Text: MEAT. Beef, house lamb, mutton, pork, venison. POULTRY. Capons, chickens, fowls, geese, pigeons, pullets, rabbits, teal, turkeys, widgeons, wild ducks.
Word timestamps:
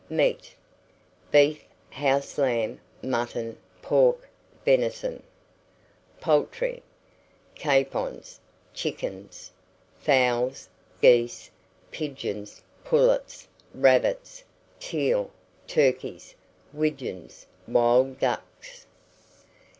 MEAT. 0.09 0.55
Beef, 1.29 1.63
house 1.91 2.39
lamb, 2.39 2.79
mutton, 3.03 3.55
pork, 3.83 4.27
venison. 4.65 5.21
POULTRY. 6.21 6.81
Capons, 7.53 8.39
chickens, 8.73 9.51
fowls, 9.99 10.69
geese, 11.03 11.51
pigeons, 11.91 12.63
pullets, 12.83 13.47
rabbits, 13.75 14.43
teal, 14.79 15.29
turkeys, 15.67 16.33
widgeons, 16.73 17.45
wild 17.67 18.19
ducks. 18.19 18.87